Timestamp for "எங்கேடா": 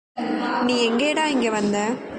0.87-1.25